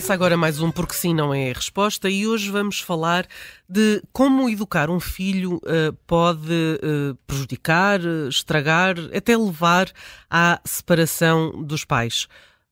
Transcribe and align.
Começa 0.00 0.14
agora 0.14 0.34
mais 0.34 0.62
um 0.62 0.70
Porque 0.70 0.94
Sim 0.94 1.12
Não 1.12 1.34
É 1.34 1.50
a 1.50 1.52
Resposta 1.52 2.08
e 2.08 2.26
hoje 2.26 2.50
vamos 2.50 2.80
falar 2.80 3.26
de 3.68 4.02
como 4.14 4.48
educar 4.48 4.88
um 4.88 4.98
filho 4.98 5.56
uh, 5.56 5.92
pode 6.06 6.50
uh, 6.50 7.14
prejudicar, 7.26 8.00
estragar, 8.26 8.96
até 9.14 9.36
levar 9.36 9.92
à 10.30 10.58
separação 10.64 11.62
dos 11.62 11.84
pais. 11.84 12.26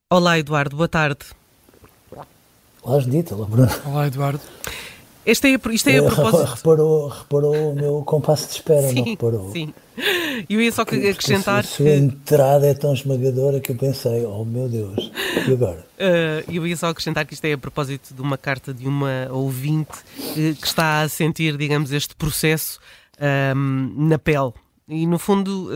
Olá, 0.09 0.39
Eduardo, 0.39 0.75
boa 0.75 0.89
tarde. 0.89 1.19
Olá, 2.83 2.99
Judita, 2.99 3.35
olá, 3.35 3.45
Bruno. 3.45 3.71
Olá, 3.85 4.07
Eduardo. 4.07 4.41
Este 5.27 5.55
é, 5.55 5.61
isto 5.73 5.89
é 5.89 5.99
a 5.99 6.03
propósito. 6.11 6.55
Reparou, 6.55 7.09
reparou 7.09 7.73
o 7.73 7.75
meu 7.75 8.03
compasso 8.03 8.47
de 8.49 8.55
espera, 8.55 8.89
sim, 8.89 8.95
não 8.97 9.05
reparou? 9.05 9.53
Sim. 9.53 9.75
Eu 10.49 10.61
ia 10.61 10.71
só 10.71 10.83
acrescentar. 10.83 11.61
A 11.61 11.63
sua 11.63 11.87
que... 11.87 11.93
entrada 11.93 12.67
é 12.67 12.75
tão 12.75 12.93
esmagadora 12.95 13.61
que 13.61 13.73
eu 13.73 13.77
pensei, 13.77 14.25
oh 14.25 14.45
meu 14.45 14.69
Deus, 14.69 15.11
e 15.47 15.53
agora? 15.53 15.85
Uh, 15.99 16.45
eu 16.53 16.67
ia 16.67 16.77
só 16.77 16.89
acrescentar 16.89 17.27
que 17.27 17.35
isto 17.35 17.45
é 17.45 17.53
a 17.53 17.59
propósito 17.59 18.15
de 18.15 18.23
uma 18.23 18.39
carta 18.39 18.73
de 18.73 18.87
uma 18.87 19.29
ouvinte 19.31 19.99
que, 20.35 20.55
que 20.55 20.67
está 20.67 21.03
a 21.03 21.09
sentir, 21.09 21.57
digamos, 21.57 21.93
este 21.93 22.15
processo 22.15 22.79
um, 23.55 24.09
na 24.09 24.19
pele. 24.19 24.53
E 24.89 25.07
no 25.07 25.19
fundo, 25.19 25.69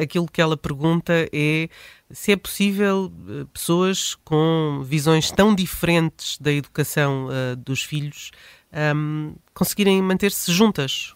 aquilo 0.00 0.28
que 0.28 0.40
ela 0.40 0.56
pergunta 0.56 1.12
é 1.32 1.68
se 2.12 2.30
é 2.30 2.36
possível 2.36 3.10
pessoas 3.52 4.14
com 4.24 4.82
visões 4.84 5.32
tão 5.32 5.52
diferentes 5.52 6.38
da 6.38 6.52
educação 6.52 7.26
dos 7.64 7.82
filhos 7.82 8.30
um, 8.72 9.32
conseguirem 9.54 10.00
manter-se 10.02 10.52
juntas? 10.52 11.14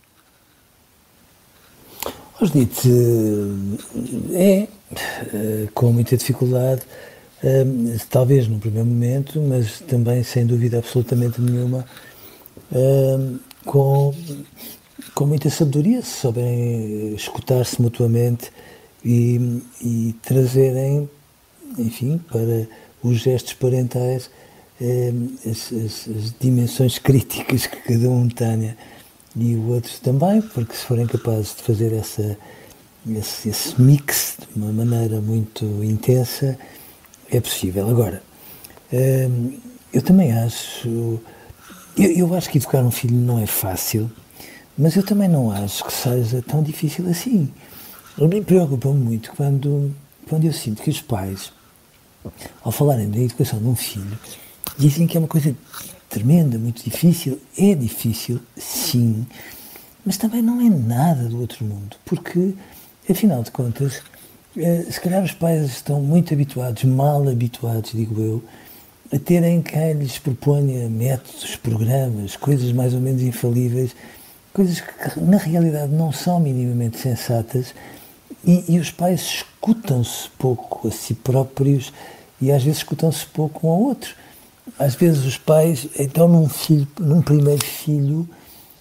Judite, 2.41 2.91
é, 4.33 4.69
eh, 5.33 5.69
com 5.73 5.93
muita 5.93 6.17
dificuldade, 6.17 6.83
talvez 8.11 8.49
no 8.49 8.59
primeiro 8.59 8.89
momento, 8.89 9.41
mas 9.41 9.81
também 9.81 10.23
sem 10.25 10.45
dúvida 10.45 10.79
absolutamente 10.79 11.41
nenhuma, 11.41 11.87
com, 13.65 14.15
com 15.15 15.27
muita 15.27 15.49
sabedoria, 15.49 16.03
se 16.03 16.21
souberem 16.21 17.15
escutar-se 17.15 17.81
mutuamente 17.81 18.51
e, 19.05 19.63
e 19.81 20.15
trazerem, 20.23 21.09
enfim, 21.79 22.19
para 22.31 22.67
os 23.03 23.19
gestos 23.19 23.53
parentais 23.53 24.31
as, 24.81 25.73
as, 25.73 26.09
as, 26.09 26.35
dimensões 26.41 26.99
críticas 26.99 27.67
que 27.67 27.77
cada 27.77 28.11
um 28.11 28.29
tenha 28.29 28.77
e 29.37 29.55
o 29.55 29.69
outro 29.69 29.93
também, 30.01 30.41
porque 30.41 30.75
se 30.75 30.85
forem 30.85 31.07
capazes 31.07 31.57
de 31.57 31.63
fazer 31.63 31.93
essa, 31.93 32.37
esse, 33.09 33.49
esse 33.49 33.81
mix 33.81 34.37
de 34.53 34.61
uma 34.61 34.73
maneira 34.73 35.21
muito 35.21 35.65
intensa, 35.83 36.59
é 37.31 37.41
possível. 37.41 37.89
Agora, 37.89 38.23
eu 39.93 40.03
também 40.03 40.33
acho, 40.33 41.21
eu, 41.97 42.11
eu 42.17 42.35
acho 42.35 42.49
que 42.51 42.59
educar 42.59 42.83
um 42.83 42.91
filho 42.91 43.17
não 43.17 43.39
é 43.39 43.47
fácil, 43.47 44.11
mas 44.77 44.97
eu 44.97 45.05
também 45.05 45.29
não 45.29 45.51
acho 45.51 45.85
que 45.85 45.93
seja 45.93 46.43
tão 46.43 46.63
difícil 46.63 47.09
assim. 47.09 47.51
A 48.21 48.27
mim 48.27 48.43
preocupa-me 48.43 48.99
muito 48.99 49.33
quando, 49.33 49.93
quando 50.29 50.45
eu 50.45 50.53
sinto 50.53 50.83
que 50.83 50.91
os 50.91 51.01
pais, 51.01 51.53
ao 52.63 52.71
falarem 52.71 53.11
da 53.11 53.19
educação 53.19 53.59
de 53.59 53.67
um 53.67 53.75
filho, 53.75 54.17
Dizem 54.79 55.07
que 55.07 55.17
é 55.17 55.21
uma 55.21 55.29
coisa 55.29 55.55
tremenda, 56.09 56.59
muito 56.59 56.83
difícil. 56.83 57.41
É 57.57 57.75
difícil, 57.75 58.41
sim, 58.57 59.27
mas 60.05 60.17
também 60.17 60.43
não 60.43 60.61
é 60.61 60.69
nada 60.69 61.29
do 61.29 61.41
outro 61.41 61.65
mundo, 61.65 61.97
porque, 62.05 62.55
afinal 63.09 63.43
de 63.43 63.51
contas, 63.51 64.03
eh, 64.57 64.85
se 64.91 65.01
calhar 65.01 65.23
os 65.23 65.33
pais 65.33 65.65
estão 65.65 66.01
muito 66.01 66.35
habituados, 66.35 66.85
mal 66.85 67.27
habituados, 67.29 67.93
digo 67.93 68.21
eu, 68.21 68.43
a 69.13 69.19
terem 69.19 69.63
quem 69.63 69.93
lhes 69.95 70.19
proponha 70.19 70.89
métodos, 70.89 71.57
programas, 71.57 72.37
coisas 72.37 72.73
mais 72.73 72.95
ou 72.95 73.01
menos 73.01 73.23
infalíveis, 73.23 73.95
coisas 74.53 74.81
que 74.81 75.21
na 75.21 75.37
realidade 75.37 75.93
não 75.93 76.13
são 76.13 76.39
minimamente 76.39 76.99
sensatas 76.99 77.75
e, 78.45 78.75
e 78.75 78.79
os 78.79 78.91
pais 78.91 79.21
escutam-se 79.21 80.29
pouco 80.39 80.89
a 80.89 80.91
si 80.91 81.15
próprios 81.15 81.93
e 82.41 82.53
às 82.53 82.63
vezes 82.63 82.79
escutam-se 82.79 83.27
pouco 83.27 83.67
um 83.67 83.71
ao 83.71 83.81
outro 83.81 84.15
às 84.79 84.95
vezes 84.95 85.25
os 85.25 85.39
pais, 85.39 85.89
então 85.99 86.27
num 86.29 86.49
filho, 86.49 86.87
num 86.99 87.23
primeiro 87.23 87.65
filho, 87.65 88.29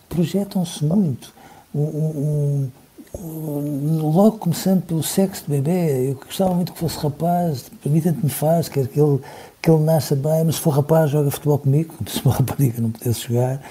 projetam-se 0.10 0.84
muito. 0.86 1.34
Um, 1.74 1.82
um, 1.82 2.72
um, 3.16 4.10
logo 4.12 4.38
começando 4.38 4.82
pelo 4.82 5.04
sexo 5.04 5.44
do 5.46 5.52
bebê, 5.52 6.10
eu 6.10 6.16
gostava 6.16 6.54
muito 6.54 6.74
que 6.74 6.80
fosse 6.80 6.98
rapaz, 6.98 7.66
para 7.82 7.92
mim 7.92 8.02
tanto 8.02 8.24
me 8.24 8.30
faz, 8.30 8.70
quero 8.70 8.88
que 8.88 9.00
ele, 9.00 9.20
que 9.62 9.70
ele 9.70 9.84
nasça 9.84 10.16
bem, 10.16 10.44
mas 10.46 10.56
se 10.56 10.62
for 10.62 10.72
rapaz 10.72 11.12
joga 11.12 11.30
futebol 11.30 11.60
comigo, 11.60 11.96
se 12.08 12.24
uma 12.24 12.34
rapariga 12.34 12.82
não 12.82 12.92
pudesse 12.92 13.28
jogar. 13.28 13.62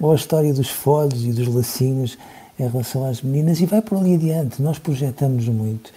Ou 0.00 0.12
a 0.12 0.14
história 0.14 0.54
dos 0.54 0.70
folhos 0.70 1.24
e 1.24 1.32
dos 1.32 1.52
lacinhos 1.52 2.16
em 2.58 2.68
relação 2.68 3.04
às 3.04 3.22
meninas, 3.22 3.60
e 3.60 3.66
vai 3.66 3.82
por 3.82 3.98
ali 3.98 4.14
adiante, 4.14 4.62
nós 4.62 4.78
projetamos 4.78 5.46
muito. 5.48 5.92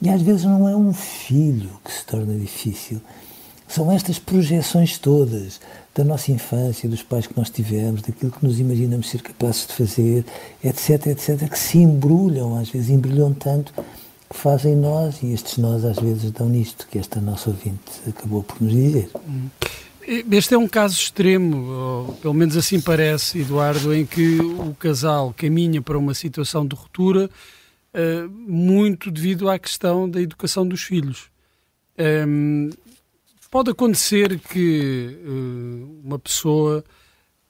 E 0.00 0.10
às 0.10 0.20
vezes 0.20 0.44
não 0.44 0.68
é 0.68 0.76
um 0.76 0.92
filho 0.92 1.70
que 1.84 1.92
se 1.92 2.04
torna 2.04 2.34
difícil, 2.34 3.00
são 3.68 3.90
estas 3.90 4.18
projeções 4.18 4.98
todas 4.98 5.60
da 5.94 6.04
nossa 6.04 6.30
infância, 6.30 6.88
dos 6.88 7.02
pais 7.02 7.26
que 7.26 7.36
nós 7.36 7.48
tivemos, 7.48 8.02
daquilo 8.02 8.30
que 8.30 8.44
nos 8.44 8.60
imaginamos 8.60 9.08
ser 9.08 9.22
capazes 9.22 9.66
de 9.66 9.72
fazer, 9.72 10.24
etc, 10.62 11.06
etc, 11.06 11.48
que 11.48 11.58
se 11.58 11.78
embrulham, 11.78 12.56
às 12.56 12.68
vezes 12.68 12.90
embrulham 12.90 13.32
tanto, 13.32 13.72
que 14.28 14.36
fazem 14.36 14.76
nós, 14.76 15.22
e 15.22 15.32
estes 15.32 15.56
nós 15.56 15.84
às 15.84 15.98
vezes 15.98 16.30
dão 16.32 16.48
nisto, 16.48 16.86
que 16.90 16.98
esta 16.98 17.20
nossa 17.20 17.48
ouvinte 17.48 17.80
acabou 18.06 18.42
por 18.42 18.60
nos 18.60 18.72
dizer. 18.72 19.08
Este 20.30 20.54
é 20.54 20.58
um 20.58 20.68
caso 20.68 20.94
extremo, 20.96 21.66
ou 21.66 22.12
pelo 22.14 22.34
menos 22.34 22.56
assim 22.56 22.80
parece, 22.80 23.40
Eduardo, 23.40 23.94
em 23.94 24.04
que 24.04 24.38
o 24.38 24.74
casal 24.78 25.34
caminha 25.36 25.80
para 25.80 25.98
uma 25.98 26.14
situação 26.14 26.66
de 26.66 26.76
ruptura 26.76 27.28
uh, 27.94 28.30
muito 28.30 29.10
devido 29.10 29.48
à 29.48 29.58
questão 29.58 30.08
da 30.08 30.20
educação 30.20 30.66
dos 30.66 30.82
filhos. 30.82 31.28
Pode 33.56 33.70
acontecer 33.70 34.38
que 34.38 35.18
uh, 35.24 36.00
uma 36.04 36.18
pessoa 36.18 36.84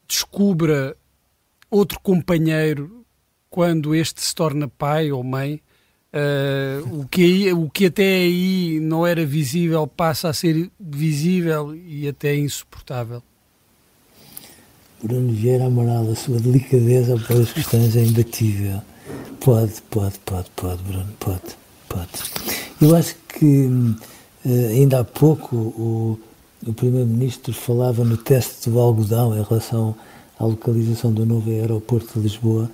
descubra 0.07 0.97
outro 1.69 1.99
companheiro 1.99 3.05
quando 3.51 3.93
este 3.93 4.23
se 4.23 4.33
torna 4.33 4.69
pai 4.69 5.11
ou 5.11 5.25
mãe. 5.25 5.61
Uh, 6.15 7.01
o, 7.01 7.09
que 7.09 7.23
aí, 7.23 7.53
o 7.53 7.69
que 7.69 7.87
até 7.87 8.19
aí 8.19 8.79
não 8.79 9.05
era 9.05 9.27
visível 9.27 9.85
passa 9.85 10.29
a 10.29 10.33
ser 10.33 10.71
visível 10.79 11.75
e 11.75 12.07
até 12.07 12.37
insuportável. 12.37 13.21
Bruno 15.03 15.33
Vieira 15.33 15.65
Amaral, 15.65 16.09
a 16.09 16.15
sua 16.15 16.39
delicadeza 16.39 17.19
para 17.19 17.35
as 17.35 17.53
questões 17.53 17.97
é 17.97 18.05
imbatível. 18.05 18.81
Pode, 19.41 19.83
pode, 19.91 20.21
pode, 20.21 20.51
pode, 20.55 20.81
Bruno, 20.85 21.13
pode, 21.19 21.57
pode. 21.89 22.13
Eu 22.81 22.95
acho 22.95 23.17
que 23.29 23.45
hum, 23.45 23.97
ainda 24.47 25.01
há 25.01 25.05
pouco 25.05 25.57
o, 25.57 26.19
o 26.67 26.73
Primeiro-Ministro 26.73 27.53
falava 27.53 28.05
no 28.05 28.17
teste 28.17 28.71
do 28.71 28.79
algodão 28.79 29.37
em 29.37 29.43
relação 29.43 29.95
à 30.39 30.45
localização 30.45 31.13
do 31.13 31.27
novo 31.27 31.51
aeroporto 31.51 32.15
de 32.15 32.21
Lisboa 32.21 32.71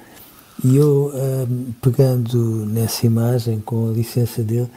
e 0.64 0.76
eu, 0.76 1.12
uh, 1.14 1.74
pegando 1.80 2.66
nessa 2.66 3.06
imagem, 3.06 3.60
com 3.60 3.88
a 3.88 3.92
licença 3.92 4.42
dele, 4.42 4.68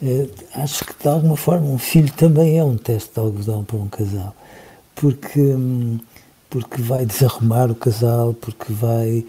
uh, 0.00 0.30
acho 0.54 0.84
que 0.84 0.94
de 1.02 1.08
alguma 1.08 1.36
forma 1.36 1.66
um 1.66 1.78
filho 1.78 2.12
também 2.12 2.58
é 2.58 2.64
um 2.64 2.76
teste 2.76 3.12
de 3.12 3.20
algodão 3.20 3.64
para 3.64 3.76
um 3.76 3.88
casal, 3.88 4.34
porque, 4.94 5.40
um, 5.40 5.98
porque 6.48 6.80
vai 6.80 7.04
desarrumar 7.04 7.70
o 7.70 7.74
casal, 7.74 8.32
porque 8.34 8.72
vai 8.72 9.26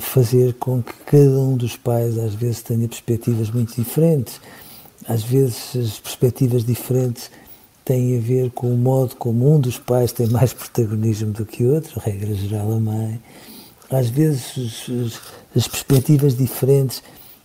fazer 0.00 0.54
com 0.54 0.82
que 0.82 0.92
cada 1.06 1.38
um 1.38 1.56
dos 1.56 1.76
pais 1.76 2.18
às 2.18 2.34
vezes 2.34 2.62
tenha 2.62 2.88
perspectivas 2.88 3.48
muito 3.48 3.76
diferentes. 3.76 4.40
Às 5.08 5.22
vezes 5.22 5.74
as 5.74 5.98
perspectivas 5.98 6.64
diferentes 6.64 7.30
têm 7.84 8.18
a 8.18 8.20
ver 8.20 8.50
com 8.50 8.72
o 8.72 8.76
modo 8.76 9.16
como 9.16 9.54
um 9.54 9.58
dos 9.58 9.78
pais 9.78 10.12
tem 10.12 10.26
mais 10.28 10.52
protagonismo 10.52 11.32
do 11.32 11.46
que 11.46 11.64
outro, 11.64 11.98
regra 12.00 12.34
geral 12.34 12.72
a 12.72 12.80
mãe. 12.80 13.20
Às 13.90 14.10
vezes 14.10 14.86
as 15.56 15.66
perspectivas 15.66 16.36
diferentes 16.36 17.02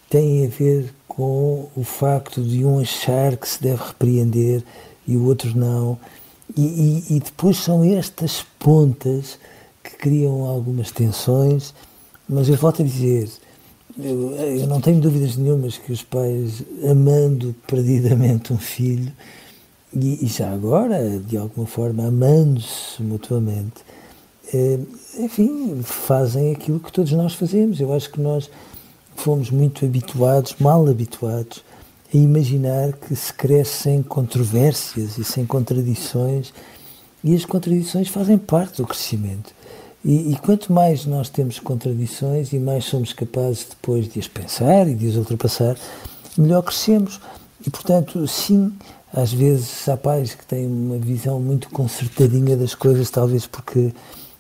têm 0.10 0.46
a 0.46 0.50
ver 0.50 0.94
com 1.08 1.70
o 1.76 1.84
facto 1.84 2.42
de 2.42 2.66
um 2.66 2.80
achar 2.80 3.38
que 3.38 3.48
se 3.48 3.62
deve 3.62 3.82
repreender 3.82 4.64
e 5.08 5.16
o 5.16 5.26
outro 5.26 5.58
não. 5.58 5.98
E, 6.58 6.62
e, 6.62 7.16
e 7.16 7.20
depois 7.20 7.58
são 7.58 7.84
estas 7.84 8.46
pontas 8.60 9.40
que 9.82 9.92
criam 9.92 10.44
algumas 10.44 10.92
tensões 10.92 11.74
mas 12.28 12.48
eu 12.48 12.56
volto 12.56 12.82
a 12.82 12.86
dizer, 12.86 13.30
eu, 13.98 14.32
eu, 14.32 14.68
não 14.68 14.82
tenho 14.82 15.00
dúvidas 15.00 15.38
nenhumas 15.38 15.78
que 15.78 15.92
os 15.92 16.02
pais, 16.02 16.64
amando 16.90 17.56
perdidamente 17.68 18.52
um 18.52 18.58
filho, 18.58 19.12
e, 19.94 20.26
e 20.26 20.28
já 20.28 20.52
agora, 20.52 21.20
de 21.20 21.38
alguma 21.38 21.68
forma, 21.68 22.08
amando-se 22.08 23.02
mutuamente, 23.02 23.84
eh, 24.52 24.80
enfim, 25.20 25.82
fazem 25.84 26.52
aquilo 26.52 26.80
que 26.80 26.92
todos 26.92 27.12
nós 27.12 27.34
fazemos. 27.34 27.80
Eu 27.80 27.94
acho 27.94 28.10
que 28.10 28.20
nós 28.20 28.50
fomos 29.16 29.52
muito 29.52 29.86
habituados, 29.86 30.56
mal 30.60 30.88
habituados, 30.88 31.64
a 32.14 32.18
imaginar 32.18 32.94
que 32.94 33.16
se 33.16 33.34
cresce 33.34 33.84
sem 33.84 34.04
controvérsias 34.04 35.18
e 35.18 35.24
sem 35.24 35.46
contradições, 35.46 36.54
e 37.24 37.36
as 37.36 37.46
contradições 37.46 38.10
fazem 38.10 38.38
parte 38.38 38.78
do 38.78 38.88
crescimento. 38.88 39.54
E, 40.04 40.34
e, 40.34 40.36
quanto 40.36 40.72
mais 40.74 41.06
nós 41.06 41.30
temos 41.30 41.60
contradições 41.60 42.52
e 42.52 42.60
mais 42.60 42.86
somos 42.86 43.14
capazes 43.14 43.68
depois 43.70 44.08
de 44.08 44.20
as 44.20 44.28
pensar 44.28 44.88
e 44.88 44.96
de 44.96 45.08
as 45.08 45.16
ultrapassar, 45.16 45.78
melhor 46.38 46.62
crescemos. 46.62 47.22
E, 47.66 47.70
portanto, 47.70 48.28
sim, 48.28 48.74
às 49.14 49.32
vezes 49.32 49.88
há 49.88 49.96
pais 49.96 50.36
que 50.36 50.46
têm 50.46 50.66
uma 50.66 50.98
visão 50.98 51.40
muito 51.40 51.70
concertadinha 51.70 52.58
das 52.58 52.76
coisas, 52.76 53.10
talvez 53.10 53.48
porque 53.48 53.94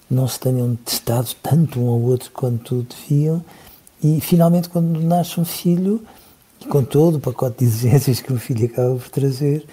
não 0.10 0.27
se 0.27 0.39
tenham 0.39 0.75
testado 0.75 1.30
tanto 1.42 1.80
um 1.80 1.89
ao 1.89 2.01
outro 2.01 2.30
quanto 2.31 2.83
deviam, 2.83 3.44
e 4.04 4.19
finalmente, 4.19 4.68
quando 4.68 5.00
nasce 5.00 5.39
um 5.39 5.45
filho, 5.45 6.01
com 6.69 6.83
todo 6.83 7.16
o 7.16 7.19
pacote 7.21 7.59
de 7.59 7.66
exigências 7.66 8.19
que 8.19 8.33
um 8.33 8.38
filho 8.38 8.66
acaba 8.66 8.95
por 8.95 9.09
trazer, 9.09 9.66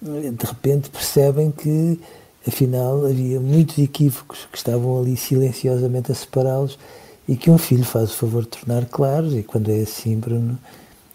de 0.00 0.46
repente 0.46 0.88
percebem 0.88 1.50
que 1.50 1.98
afinal 2.46 3.06
havia 3.06 3.40
muitos 3.40 3.78
equívocos 3.78 4.46
que 4.50 4.58
estavam 4.58 5.00
ali 5.00 5.16
silenciosamente 5.16 6.10
a 6.10 6.14
separá-los 6.14 6.78
e 7.28 7.36
que 7.36 7.50
um 7.50 7.58
filho 7.58 7.84
faz 7.84 8.10
o 8.10 8.14
favor 8.14 8.42
de 8.42 8.48
tornar 8.48 8.86
claros, 8.86 9.34
e 9.34 9.42
quando 9.42 9.70
é 9.70 9.82
assim, 9.82 10.18
Bruno, 10.18 10.58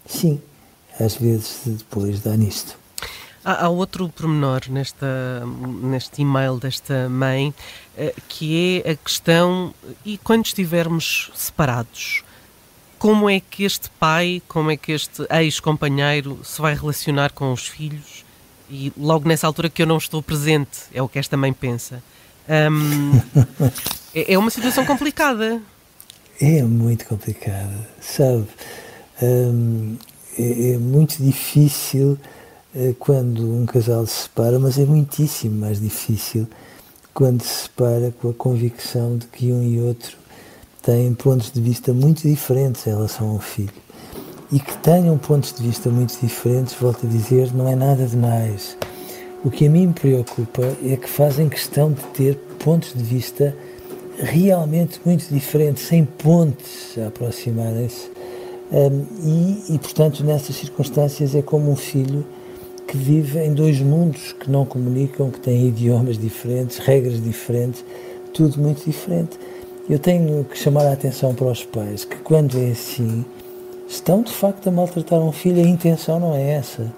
sim, 0.06 0.40
às 0.98 1.16
vezes 1.16 1.60
depois 1.66 2.20
dá 2.20 2.36
nisto. 2.36 2.78
Há, 3.44 3.66
há 3.66 3.68
outro 3.68 4.08
pormenor 4.08 4.62
nesta, 4.68 5.42
neste 5.82 6.22
e-mail 6.22 6.56
desta 6.58 7.08
mãe, 7.08 7.54
eh, 7.96 8.14
que 8.28 8.82
é 8.84 8.90
a 8.92 8.96
questão, 8.96 9.74
e 10.04 10.18
quando 10.18 10.46
estivermos 10.46 11.30
separados, 11.34 12.24
como 12.98 13.30
é 13.30 13.38
que 13.38 13.64
este 13.64 13.90
pai, 13.90 14.42
como 14.48 14.70
é 14.70 14.76
que 14.76 14.92
este 14.92 15.24
ex-companheiro 15.30 16.40
se 16.42 16.60
vai 16.60 16.74
relacionar 16.74 17.32
com 17.32 17.52
os 17.52 17.66
filhos 17.68 18.24
e 18.70 18.92
logo 18.96 19.28
nessa 19.28 19.46
altura 19.46 19.68
que 19.68 19.82
eu 19.82 19.86
não 19.86 19.98
estou 19.98 20.22
presente, 20.22 20.80
é 20.92 21.02
o 21.02 21.08
que 21.08 21.18
esta 21.18 21.36
mãe 21.36 21.52
pensa. 21.52 22.02
Um, 22.48 23.18
é, 24.14 24.34
é 24.34 24.38
uma 24.38 24.50
situação 24.50 24.84
complicada. 24.84 25.60
É 26.40 26.62
muito 26.62 27.04
complicada, 27.06 27.88
sabe? 28.00 28.46
Um, 29.20 29.96
é, 30.38 30.72
é, 30.72 30.78
muito 30.78 31.22
difícil 31.22 32.18
uh, 32.74 32.94
quando 32.94 33.52
um 33.52 33.66
casal 33.66 34.06
se 34.06 34.22
separa, 34.22 34.58
mas 34.58 34.78
é 34.78 34.84
muitíssimo 34.84 35.60
mais 35.60 35.80
difícil 35.80 36.46
quando 37.12 37.42
se 37.42 37.64
separa 37.64 38.14
com 38.20 38.30
a 38.30 38.34
convicção 38.34 39.18
de 39.18 39.26
que 39.26 39.52
um 39.52 39.62
e 39.62 39.80
outro 39.80 40.16
têm 40.82 41.12
pontos 41.14 41.50
de 41.50 41.60
vista 41.60 41.92
muito 41.92 42.22
diferentes 42.22 42.86
em 42.86 42.90
relação 42.90 43.30
ao 43.30 43.40
filho 43.40 43.72
e 44.50 44.58
que 44.58 44.76
tenham 44.78 45.18
pontos 45.18 45.52
de 45.52 45.62
vista 45.62 45.90
muito 45.90 46.18
diferentes, 46.20 46.74
volto 46.74 47.06
a 47.06 47.08
dizer, 47.08 47.52
não 47.54 47.68
é 47.68 47.76
nada 47.76 48.06
demais. 48.06 48.76
O 49.44 49.50
que 49.50 49.66
a 49.66 49.70
mim 49.70 49.88
me 49.88 49.92
preocupa 49.92 50.62
é 50.84 50.96
que 50.96 51.08
fazem 51.08 51.48
questão 51.48 51.92
de 51.92 52.02
ter 52.14 52.34
pontos 52.58 52.92
de 52.92 53.02
vista 53.02 53.54
realmente 54.18 55.00
muito 55.04 55.26
diferentes, 55.32 55.84
sem 55.84 56.04
pontes 56.04 56.98
a 56.98 57.08
aproximarem-se. 57.08 58.10
Um, 58.70 59.06
e, 59.22 59.74
e, 59.74 59.78
portanto, 59.78 60.24
nessas 60.24 60.56
circunstâncias 60.56 61.34
é 61.34 61.42
como 61.42 61.70
um 61.70 61.76
filho 61.76 62.26
que 62.86 62.96
vive 62.96 63.38
em 63.38 63.52
dois 63.52 63.80
mundos 63.80 64.32
que 64.32 64.50
não 64.50 64.64
comunicam, 64.64 65.30
que 65.30 65.38
têm 65.38 65.68
idiomas 65.68 66.18
diferentes, 66.18 66.78
regras 66.78 67.22
diferentes, 67.22 67.84
tudo 68.32 68.60
muito 68.60 68.84
diferente. 68.84 69.38
Eu 69.88 69.98
tenho 69.98 70.44
que 70.44 70.58
chamar 70.58 70.86
a 70.86 70.92
atenção 70.92 71.34
para 71.34 71.46
os 71.46 71.64
pais 71.64 72.04
que, 72.04 72.16
quando 72.16 72.58
é 72.58 72.72
assim, 72.72 73.24
estão 73.88 74.22
de 74.22 74.32
facto 74.32 74.68
a 74.68 74.70
maltratar 74.70 75.18
um 75.18 75.32
filho, 75.32 75.64
a 75.64 75.66
intenção 75.66 76.20
não 76.20 76.34
é 76.34 76.50
essa. 76.52 76.92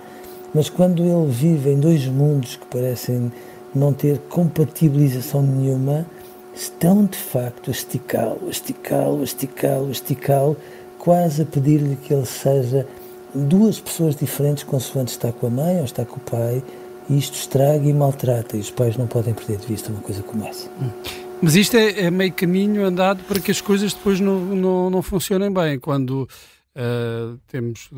Mas 0.53 0.69
quando 0.69 1.05
ele 1.05 1.31
vive 1.31 1.71
em 1.71 1.79
dois 1.79 2.05
mundos 2.07 2.57
que 2.57 2.67
parecem 2.67 3.33
não 3.75 3.93
ter 3.93 4.19
compatibilização 4.29 5.43
nenhuma, 5.43 6.05
estão 6.53 7.07
de 7.07 7.17
facto 7.17 7.71
a 7.71 7.73
esticá-lo, 7.73 8.41
a 8.47 8.51
esticá-lo, 8.51 9.21
a 9.21 9.25
esticá-lo, 9.25 9.89
a 9.89 9.93
esticá-lo, 9.93 10.57
quase 10.99 11.43
a 11.43 11.47
pedir-lhe 11.47 11.97
que 11.97 12.13
ele 12.13 12.27
seja 12.27 12.87
duas 13.33 13.79
pessoas 13.79 14.17
diferentes, 14.17 14.65
consoante 14.65 15.13
está 15.13 15.31
com 15.31 15.47
a 15.47 15.51
mãe 15.51 15.79
ou 15.79 15.85
está 15.85 16.05
com 16.05 16.17
o 16.17 16.21
pai, 16.21 16.63
e 17.09 17.17
isto 17.17 17.35
estraga 17.35 17.89
e 17.89 17.93
maltrata, 17.93 18.57
e 18.57 18.61
os 18.61 18.71
pais 18.71 18.97
não 18.97 19.07
podem 19.07 19.33
perder 19.33 19.59
de 19.59 19.67
vista 19.67 19.91
uma 19.91 20.01
coisa 20.01 20.23
como 20.23 20.45
essa. 20.45 20.69
Mas 21.41 21.55
isto 21.55 21.77
é, 21.77 22.03
é 22.03 22.11
meio 22.11 22.33
caminho 22.33 22.85
andado 22.85 23.25
para 23.25 23.41
que 23.41 23.51
as 23.51 23.61
coisas 23.61 23.95
depois 23.95 24.21
não, 24.21 24.39
não, 24.41 24.91
não 24.91 25.03
funcionem 25.03 25.51
bem. 25.51 25.79
Quando 25.79 26.29
Uh, 26.77 27.37
temos 27.49 27.91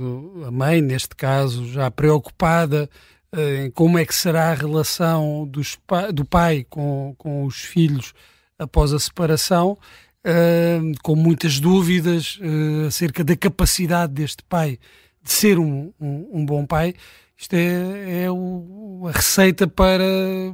a 0.47 0.51
mãe, 0.51 0.81
neste 0.81 1.15
caso, 1.15 1.67
já 1.71 1.91
preocupada 1.91 2.89
uh, 3.35 3.65
em 3.65 3.71
como 3.71 3.99
é 3.99 4.07
que 4.07 4.15
será 4.15 4.51
a 4.51 4.55
relação 4.55 5.47
dos, 5.47 5.79
do 6.15 6.25
pai 6.25 6.67
com, 6.69 7.15
com 7.19 7.45
os 7.45 7.63
filhos 7.63 8.15
após 8.59 8.93
a 8.93 8.99
separação, 8.99 9.79
uh, 10.27 11.03
com 11.03 11.15
muitas 11.15 11.61
dúvidas 11.61 12.39
acerca 12.87 13.23
da 13.23 13.37
capacidade 13.37 14.15
deste 14.15 14.43
pai 14.45 14.79
de 15.23 15.33
ser 15.33 15.59
um, 15.59 15.93
um, 16.01 16.29
um 16.33 16.47
bom 16.47 16.65
pai. 16.65 16.95
Isto 17.37 17.55
é, 17.55 18.25
é 18.25 18.31
o, 18.31 19.05
a 19.09 19.12
receita 19.12 19.67
para, 19.67 20.05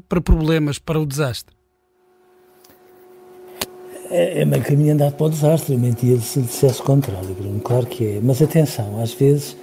para 0.09 0.21
problemas, 0.21 0.79
para 0.79 0.99
o 0.99 1.07
desastre 1.07 1.58
é, 4.11 4.41
é 4.41 4.45
meio 4.45 4.62
caminho 4.62 4.95
andado 4.95 5.15
para 5.15 5.27
o 5.27 5.31
desastre. 5.31 5.75
Eu 5.75 5.79
mentia 5.79 6.19
se 6.19 6.41
dissesse 6.41 6.81
o 6.81 6.85
contrário, 6.85 7.35
Bruno. 7.35 7.61
Claro 7.61 7.87
que 7.87 8.05
é. 8.05 8.21
Mas 8.23 8.41
atenção, 8.43 9.00
às 9.00 9.12
vezes 9.12 9.57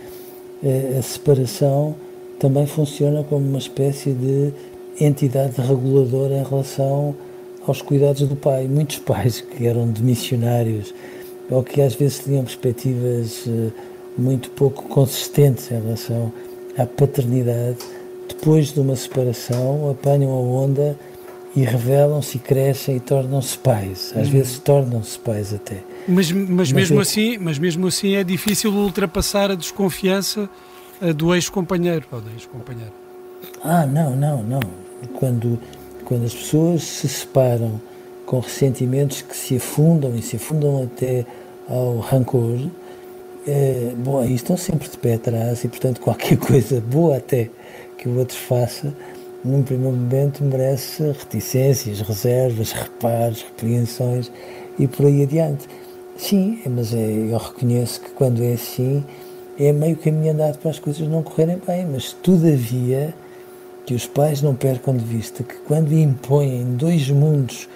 é, 0.64 0.98
a 0.98 1.02
separação 1.02 1.96
também 2.40 2.66
funciona 2.66 3.24
como 3.24 3.48
uma 3.48 3.58
espécie 3.58 4.12
de 4.12 4.52
entidade 5.00 5.60
reguladora 5.62 6.36
em 6.36 6.44
relação 6.44 7.16
aos 7.68 7.82
cuidados 7.82 8.28
do 8.28 8.36
pai. 8.36 8.68
Muitos 8.68 9.00
pais 9.00 9.42
que 9.42 9.66
eram 9.66 9.92
de 9.92 10.04
missionários 10.04 10.94
ou 11.50 11.64
que 11.64 11.82
às 11.82 11.94
vezes 11.94 12.20
tinham 12.20 12.44
perspectivas 12.44 13.46
eh, 13.48 13.70
muito 14.18 14.50
pouco 14.52 14.84
consistentes 14.84 15.72
em 15.72 15.80
relação 15.80 16.32
à 16.78 16.86
paternidade, 16.86 17.78
depois 18.28 18.74
de 18.74 18.80
uma 18.80 18.96
separação 18.96 19.92
apanham 19.92 20.32
a 20.32 20.40
onda 20.40 20.98
e 21.56 21.64
revelam-se 21.64 22.38
e 22.38 22.40
crescem 22.40 22.98
e 22.98 23.00
tornam-se 23.00 23.58
pais. 23.58 24.14
Às 24.16 24.28
hum. 24.28 24.32
vezes 24.32 24.60
tornam-se 24.60 25.18
pais 25.18 25.54
até. 25.54 25.84
Mas, 26.08 26.32
mas, 26.32 26.50
mas 26.50 26.72
mesmo 26.72 26.98
eu... 26.98 27.02
assim, 27.02 27.38
mas 27.38 27.58
mesmo 27.58 27.88
assim 27.88 28.16
é 28.16 28.24
difícil 28.24 28.74
ultrapassar 28.74 29.50
a 29.50 29.56
desconfiança 29.56 30.50
eh, 31.02 31.14
do 31.14 31.34
ex-companheiro 31.34 32.06
ou 32.12 32.20
da 32.20 32.32
ex-companheira. 32.32 32.92
Ah, 33.64 33.86
não, 33.86 34.16
não, 34.16 34.44
não. 34.44 34.60
Quando, 35.14 35.60
quando 36.04 36.26
as 36.26 36.34
pessoas 36.34 36.84
se 36.84 37.08
separam 37.08 37.80
com 38.26 38.40
ressentimentos 38.40 39.22
que 39.22 39.36
se 39.36 39.56
afundam 39.56 40.16
e 40.16 40.22
se 40.22 40.36
afundam 40.36 40.84
até 40.84 41.26
ao 41.70 42.00
rancor, 42.00 42.60
é, 43.48 43.94
bom, 43.98 44.20
aí 44.20 44.34
estão 44.34 44.58
sempre 44.58 44.90
de 44.90 44.98
pé 44.98 45.14
atrás 45.14 45.64
e, 45.64 45.68
portanto, 45.68 46.02
qualquer 46.02 46.36
coisa 46.38 46.82
boa 46.82 47.18
até 47.18 47.50
que 47.98 48.10
o 48.10 48.18
outro 48.18 48.38
faça 48.38 48.94
num 49.46 49.62
primeiro 49.62 49.96
momento 49.96 50.44
merece 50.44 51.04
reticências, 51.04 52.02
reservas, 52.02 52.72
reparos, 52.72 53.44
repreensões 53.44 54.32
e 54.80 54.88
por 54.88 55.06
aí 55.06 55.24
adiante. 55.24 55.68
Sim, 56.18 56.60
mas 56.66 56.94
é, 56.94 56.98
eu 56.98 57.38
reconheço 57.38 58.02
que 58.02 58.10
quando 58.12 58.44
é 58.44 58.54
assim 58.54 59.04
é 59.58 59.72
meio 59.72 59.96
caminho 59.96 60.34
andado 60.34 60.58
para 60.58 60.72
as 60.72 60.80
coisas 60.80 61.08
não 61.08 61.24
correrem 61.24 61.62
bem, 61.66 61.86
mas 61.86 62.12
todavia 62.12 63.14
que 63.86 63.94
os 63.94 64.06
pais 64.06 64.42
não 64.42 64.56
percam 64.56 64.98
de 64.98 65.06
vista 65.06 65.44
que 65.44 65.56
quando 65.68 65.94
impõem 65.94 66.76
dois 66.76 67.10
mundos 67.10 67.70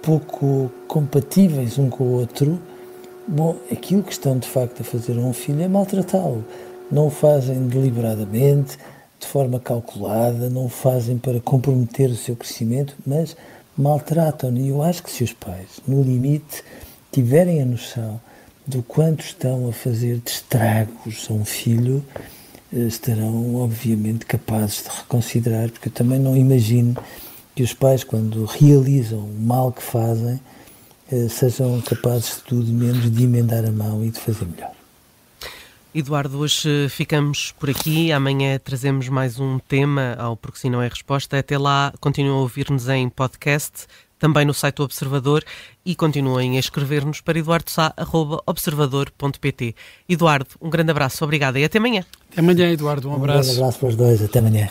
pouco 0.00 0.70
compatíveis 0.88 1.78
um 1.78 1.88
com 1.88 2.04
o 2.04 2.12
outro, 2.14 2.58
bom, 3.28 3.56
aquilo 3.70 4.02
que 4.02 4.12
estão 4.12 4.36
de 4.36 4.48
facto 4.48 4.80
a 4.80 4.84
fazer 4.84 5.16
a 5.16 5.20
um 5.20 5.32
filho 5.32 5.62
é 5.62 5.68
maltratá-lo. 5.68 6.44
Não 6.90 7.06
o 7.06 7.10
fazem 7.10 7.68
deliberadamente, 7.68 8.76
de 9.22 9.28
forma 9.28 9.60
calculada, 9.60 10.50
não 10.50 10.66
o 10.66 10.68
fazem 10.68 11.16
para 11.16 11.40
comprometer 11.40 12.10
o 12.10 12.16
seu 12.16 12.34
crescimento, 12.36 12.94
mas 13.06 13.36
maltratam-no. 13.76 14.58
E 14.58 14.68
eu 14.68 14.82
acho 14.82 15.02
que 15.02 15.10
se 15.10 15.24
os 15.24 15.32
pais, 15.32 15.80
no 15.86 16.02
limite, 16.02 16.62
tiverem 17.10 17.62
a 17.62 17.64
noção 17.64 18.20
do 18.66 18.82
quanto 18.82 19.24
estão 19.24 19.68
a 19.68 19.72
fazer 19.72 20.18
de 20.18 20.30
estragos 20.30 21.26
a 21.30 21.32
um 21.32 21.44
filho, 21.44 22.04
eh, 22.72 22.80
estarão 22.80 23.56
obviamente 23.56 24.26
capazes 24.26 24.82
de 24.82 24.88
reconsiderar, 24.88 25.70
porque 25.70 25.88
eu 25.88 25.92
também 25.92 26.18
não 26.18 26.36
imagino 26.36 26.96
que 27.54 27.62
os 27.62 27.72
pais, 27.72 28.02
quando 28.02 28.44
realizam 28.44 29.20
o 29.20 29.40
mal 29.40 29.72
que 29.72 29.82
fazem, 29.82 30.40
eh, 31.10 31.28
sejam 31.28 31.80
capazes 31.82 32.36
de 32.36 32.42
tudo 32.42 32.72
menos 32.72 33.10
de 33.10 33.24
emendar 33.24 33.64
a 33.64 33.72
mão 33.72 34.04
e 34.04 34.10
de 34.10 34.18
fazer 34.18 34.46
melhor. 34.46 34.81
Eduardo, 35.94 36.38
hoje 36.38 36.88
ficamos 36.88 37.52
por 37.60 37.68
aqui. 37.68 38.10
Amanhã 38.12 38.58
trazemos 38.58 39.10
mais 39.10 39.38
um 39.38 39.58
tema 39.58 40.16
ao 40.18 40.34
Porque 40.34 40.58
Se 40.58 40.70
Não 40.70 40.80
é 40.80 40.88
Resposta. 40.88 41.38
Até 41.38 41.58
lá, 41.58 41.92
continuem 42.00 42.32
a 42.32 42.36
ouvir-nos 42.36 42.88
em 42.88 43.10
podcast, 43.10 43.84
também 44.18 44.46
no 44.46 44.54
site 44.54 44.76
do 44.76 44.84
Observador 44.84 45.44
e 45.84 45.94
continuem 45.94 46.56
a 46.56 46.60
escrever-nos 46.60 47.20
para 47.20 47.38
eduardosá.observador.pt. 47.38 49.74
Eduardo, 50.08 50.48
um 50.62 50.70
grande 50.70 50.92
abraço, 50.92 51.22
obrigada 51.24 51.60
e 51.60 51.64
até 51.64 51.76
amanhã. 51.76 52.06
Até 52.30 52.40
amanhã, 52.40 52.70
Eduardo, 52.70 53.10
um 53.10 53.14
abraço. 53.14 53.40
Um 53.40 53.42
grande 53.42 53.60
abraço 53.60 53.78
para 53.78 53.88
os 53.88 53.96
dois, 53.96 54.22
até 54.22 54.38
amanhã. 54.38 54.70